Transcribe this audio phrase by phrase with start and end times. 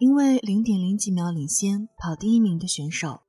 [0.00, 3.20] 因为零点零几秒领先跑第一名的选手，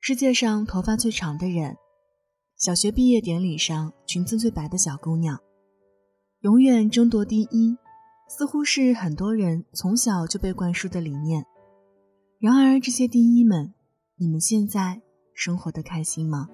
[0.00, 1.76] 世界上头发最长的人，
[2.56, 5.38] 小学毕业典礼上裙子最白的小姑娘，
[6.40, 7.76] 永远争夺第一，
[8.28, 11.46] 似乎是很多人从小就被灌输的理念。
[12.40, 13.72] 然而，这些第一们，
[14.16, 15.00] 你们现在
[15.32, 16.48] 生活的开心吗？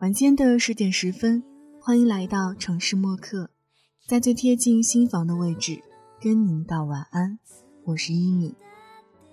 [0.00, 1.44] 晚间的十点十分，
[1.78, 3.50] 欢迎来到城市默客，
[4.08, 5.82] 在最贴近心房的位置
[6.18, 7.38] 跟您道晚安。
[7.84, 8.54] 我是依米，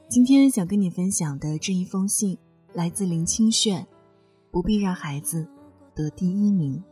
[0.10, 2.38] 今天想跟你分享的这一封信
[2.74, 3.88] 来自林清炫，
[4.52, 5.48] 不必让孩子
[5.96, 6.84] 得第一名。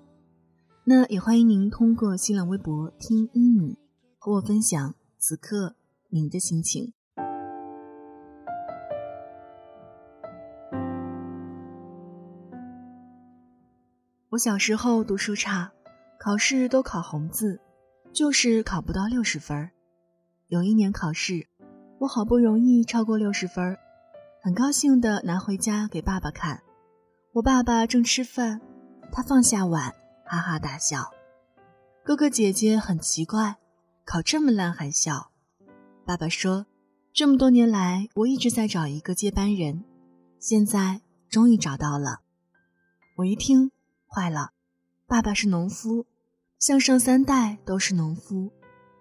[0.85, 3.77] 那也欢迎您通过新浪微博听依米
[4.17, 5.75] 和我分享此刻
[6.07, 6.93] 您的心情。
[14.35, 15.71] 我小时候读书差，
[16.19, 17.61] 考试都考红字，
[18.11, 19.71] 就是考不到六十分。
[20.49, 21.47] 有一年考试，
[21.99, 23.77] 我好不容易超过六十分，
[24.43, 26.61] 很高兴的拿回家给爸爸看。
[27.31, 28.59] 我爸爸正吃饭，
[29.09, 31.13] 他放下碗，哈哈大笑。
[32.03, 33.55] 哥哥姐姐很奇怪，
[34.03, 35.31] 考这么烂还笑。
[36.05, 36.65] 爸爸说
[37.15, 39.85] ：“这么多年来，我一直在找一个接班人，
[40.41, 40.99] 现在
[41.29, 42.19] 终于找到了。”
[43.15, 43.71] 我一听。
[44.07, 44.51] 坏了，
[45.07, 46.05] 爸爸是农夫，
[46.57, 48.51] 向上三代都是农夫，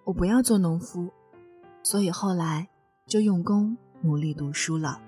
[0.05, 1.11] 我不要做农夫，
[1.83, 2.69] 所以后来
[3.07, 5.01] 就用功努力读书了。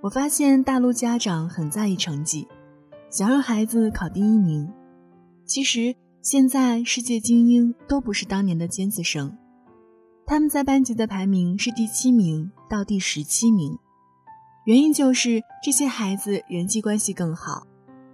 [0.00, 2.48] 我发现大陆家长很在意成绩，
[3.08, 4.72] 想让孩子考第一名。
[5.44, 9.36] 其实现在世界精英都不是当年的尖子生。
[10.32, 13.78] 他们在班级的排名是第七名到第十七名，
[14.64, 17.66] 原因就是这些孩子人际关系更好，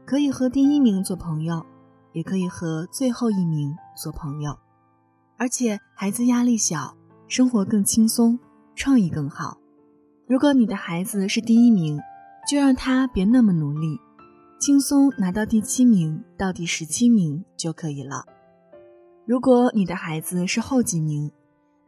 [0.04, 1.64] 可以和第一名做朋友，
[2.12, 4.58] 也可以和最后一名做朋友，
[5.36, 6.96] 而且孩子压力小，
[7.28, 8.36] 生活更轻松，
[8.74, 9.56] 创意更好。
[10.26, 12.00] 如果你的孩子是第一名，
[12.50, 13.96] 就让他别那么努力，
[14.58, 18.24] 轻松拿到第七名到第十七名就可以了。
[19.24, 21.30] 如果你的孩子是后几名，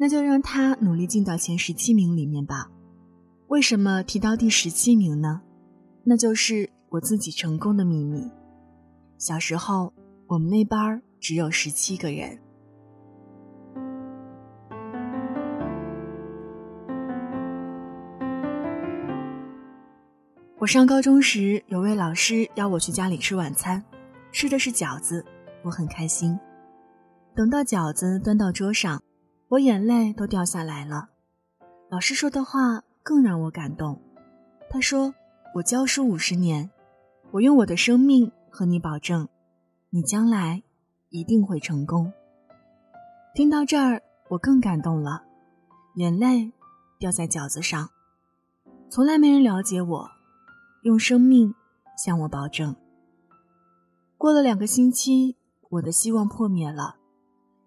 [0.02, 2.70] 那就让他努力进到前十七名里面吧。
[3.48, 5.42] 为什么提到第十七名呢？
[6.04, 8.26] 那就是我自己成功的秘密。
[9.18, 9.92] 小时候，
[10.26, 12.38] 我们那班只有十七个人。
[20.58, 23.84] 我上高中时，有位老师邀我去家里吃晚餐，
[24.32, 25.22] 吃的是饺子，
[25.62, 26.40] 我很开心。
[27.36, 29.02] 等到饺子端到桌上。
[29.50, 31.08] 我眼泪都掉下来了，
[31.88, 34.00] 老师说的话更让我感动。
[34.68, 35.12] 他说
[35.56, 36.70] ：“我教书五十年，
[37.32, 39.28] 我用我的生命和你保证，
[39.90, 40.62] 你将来
[41.08, 42.12] 一定会成功。”
[43.34, 45.24] 听到这儿，我更感动了，
[45.96, 46.52] 眼泪
[47.00, 47.90] 掉在饺子上。
[48.88, 50.10] 从来没人了解我，
[50.84, 51.52] 用生命
[51.98, 52.76] 向我保证。
[54.16, 55.34] 过了两个星期，
[55.70, 56.99] 我的希望破灭了。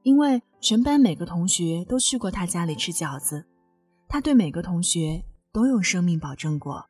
[0.04, 3.46] 因为全班每个同学都去过他家里吃饺子，
[4.10, 6.90] 他对每个同学都有生命保证过。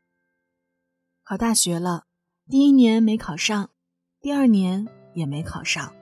[1.24, 2.06] 考大学了，
[2.50, 3.70] 第一年没考上，
[4.20, 5.94] 第二年也没考上，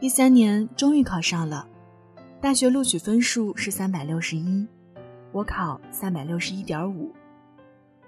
[0.00, 1.68] 第三年终于考上了。
[2.40, 4.64] 大学录取分数是三百六十一，
[5.32, 7.12] 我考三百六十一点五。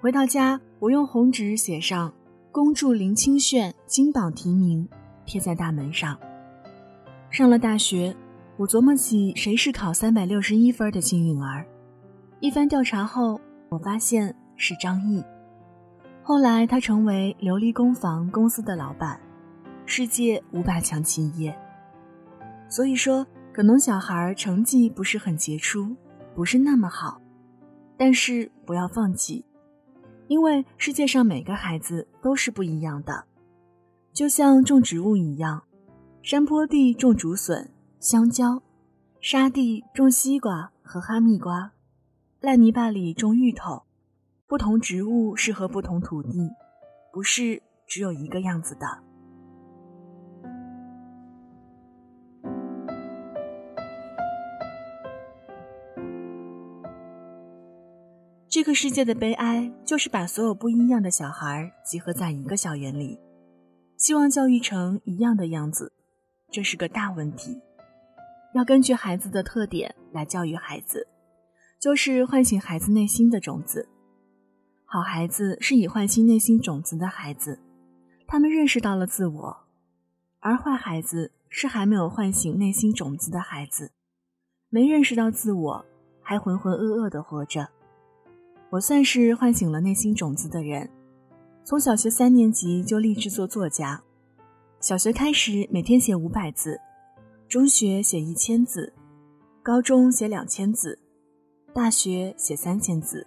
[0.00, 2.14] 回到家，我用红纸写上
[2.52, 4.88] “恭祝林清炫金榜题名”，
[5.26, 6.16] 贴在大门上。
[7.30, 8.14] 上了大学，
[8.56, 11.64] 我琢磨起谁是考三百六十一分的幸运儿。
[12.40, 15.22] 一番调查后，我发现是张毅。
[16.24, 19.20] 后来他成为琉璃工房公司的老板，
[19.86, 21.56] 世界五百强企业。
[22.68, 25.94] 所以说，可能小孩成绩不是很杰出，
[26.34, 27.20] 不是那么好，
[27.96, 29.44] 但是不要放弃，
[30.26, 33.24] 因为世界上每个孩子都是不一样的，
[34.12, 35.62] 就像种植物一样。
[36.22, 38.62] 山坡地种竹笋、香蕉，
[39.22, 41.72] 沙地种西瓜和哈密瓜，
[42.40, 43.84] 烂泥巴里种芋头。
[44.46, 46.50] 不同植物适合不同土地，
[47.10, 48.86] 不是只有一个样子的。
[58.46, 63.18] 这个世界的悲哀，就是把所有不一样的小孩集合在一个校园里，
[63.96, 65.94] 希望教育成一样的样子。
[66.50, 67.60] 这是个大问题。
[68.54, 71.06] 要根据孩子的特点来教育孩子，
[71.78, 73.88] 就是唤醒孩子内心的种子。
[74.84, 77.60] 好孩子是以唤醒内心种子的孩子，
[78.26, 79.56] 他们认识到了自我；
[80.40, 83.92] 而坏孩子是还没有唤醒内心种子的孩子，
[84.68, 85.84] 没认识到自我，
[86.20, 87.68] 还浑浑噩噩的活着。
[88.70, 90.90] 我算是唤醒了内心种子的人，
[91.62, 94.02] 从小学三年级就立志做作家。
[94.80, 96.80] 小学开始每天写五百字，
[97.46, 98.94] 中学写一千字，
[99.62, 100.98] 高中写两千字，
[101.74, 103.26] 大学写三千字。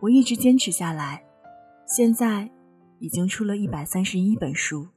[0.00, 1.22] 我一直坚持下来，
[1.86, 2.50] 现在
[2.98, 4.88] 已经出了一百三十一本书。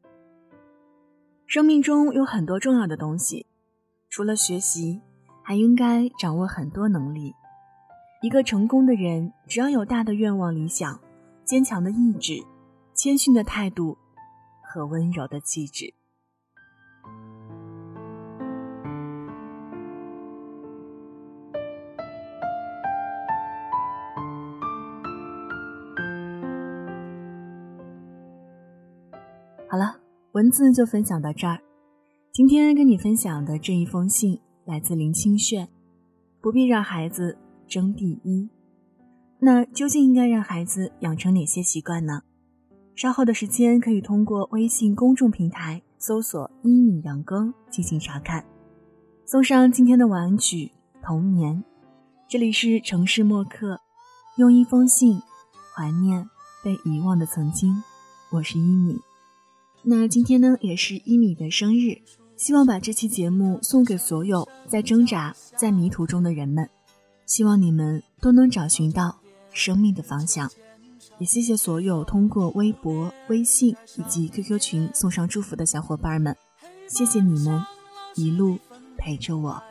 [1.46, 3.46] 生命中有很多重要的东西，
[4.10, 5.02] 除了学习，
[5.44, 7.34] 还应该掌握很多能力。
[8.22, 10.98] 一个成功的人，只要有大的愿望、理想、
[11.44, 12.42] 坚强的意志、
[12.94, 13.98] 谦逊的态度
[14.78, 15.92] 和温柔的气质。
[29.68, 30.00] 好了，
[30.34, 31.60] 文字就分享到这儿。
[32.32, 35.68] 今天跟你分享的这一封信来自林清炫，
[36.40, 37.40] 不必让孩子。
[37.68, 38.50] 争第一，
[39.40, 42.22] 那究竟应该让孩子养成哪些习惯呢？
[42.98, 48.44] 稍后的时间可以通过微信公众平台搜索“一米阳光”进行查看。
[49.24, 50.72] 送上今天的晚安曲
[51.06, 51.56] 《童年》，
[52.28, 53.80] 这里是城市默客，
[54.38, 55.22] 用一封信
[55.76, 56.28] 怀念
[56.64, 57.84] 被遗忘的曾经。
[58.32, 59.00] 我是一米，
[59.84, 62.02] 那今天呢也是一米的生日，
[62.36, 66.68] 希望把这期节目送给所有在挣扎在迷途中的人们。
[67.28, 69.20] 希望你们都能找寻到
[69.54, 70.50] 生命的方向，
[71.20, 76.36] 也谢谢所有通过微博、微信以及 QQ 群送上祝福的小伙伴们，
[76.88, 77.64] 谢谢你们
[78.16, 78.60] 一路
[78.98, 79.62] 陪着我。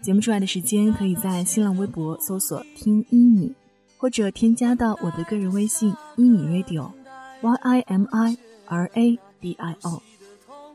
[0.00, 3.54] 节目出来的时间，可以在新浪微博搜索“听一米”，
[3.98, 8.36] 或者添加到我的个人微信“一米 radio”，Y I M I
[8.66, 10.02] R A D I O。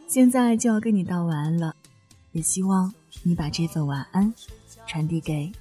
[0.08, 1.76] 现在就要跟你道晚安了，
[2.34, 4.34] 也希望你把这份晚安
[4.86, 5.52] 传递给。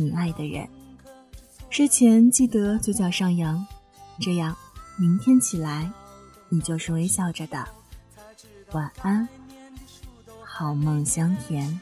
[0.00, 0.68] 你爱的人，
[1.70, 3.66] 睡前记得嘴角上扬，
[4.20, 4.56] 这样
[4.96, 5.90] 明天起来
[6.48, 7.66] 你就是微笑着的。
[8.72, 9.28] 晚安，
[10.44, 11.80] 好梦香甜。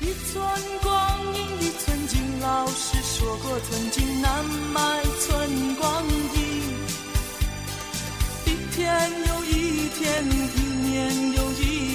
[0.00, 0.42] 一寸
[0.82, 6.62] 光阴一寸金，老师说过，寸金难买寸光阴。
[8.46, 11.91] 一天又一天，一年又一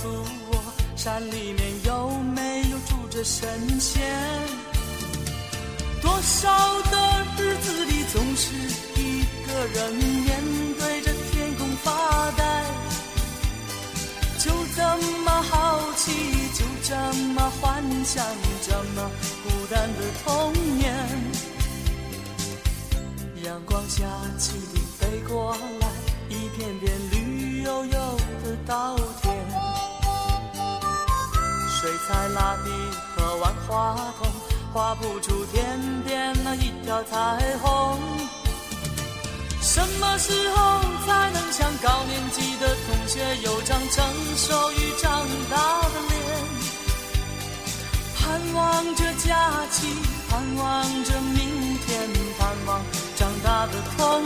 [0.00, 0.06] 诉
[0.52, 0.54] 我，
[0.94, 4.00] 山里面有没有住着神仙。
[6.00, 6.48] 多少
[6.82, 8.54] 的日子里，总是
[8.94, 10.40] 一个人面
[10.78, 12.64] 对着天空发呆，
[14.38, 14.82] 就这
[15.24, 16.12] 么好奇，
[16.54, 16.94] 就这
[17.34, 18.24] 么幻想，
[18.64, 19.10] 这么
[19.42, 20.94] 孤单的童年。
[23.44, 24.04] 阳光下，
[24.38, 25.88] 蜻蜓飞过来，
[26.28, 28.96] 一片片绿油油的稻
[32.08, 32.28] 在。
[32.28, 32.70] 蜡笔
[33.16, 34.30] 和万花筒，
[34.72, 37.16] 画不出天边那一条彩
[37.62, 37.98] 虹。
[39.60, 44.04] 什么时候才能像高年级的同学，有张成
[44.36, 46.20] 熟与长大的脸？
[48.14, 49.88] 盼望着假期，
[50.28, 52.80] 盼望着明天，盼望。
[53.16, 54.22] 长大的童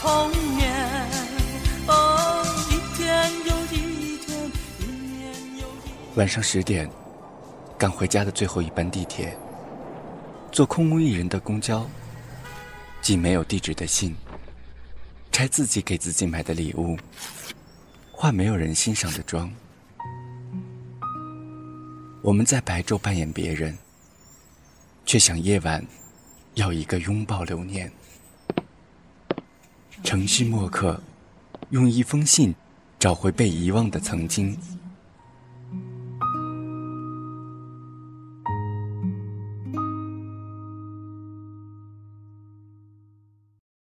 [0.00, 0.72] 童年，
[1.86, 6.16] 哦，一天又一天，一年又一年。
[6.16, 6.90] 晚上十点，
[7.78, 9.36] 赶回家的最后一班地铁，
[10.52, 11.86] 坐空无一人的公交，
[13.00, 14.14] 寄没有地址的信，
[15.32, 16.96] 拆自己给自己买的礼物，
[18.12, 19.50] 化没有人欣赏的妆。
[22.22, 23.76] 我们在白昼扮演别人，
[25.04, 25.84] 却想夜晚
[26.54, 27.92] 要一个拥抱留念。
[30.04, 31.00] 城市墨客，
[31.70, 32.54] 用一封信
[32.98, 34.54] 找回被遗忘的曾经。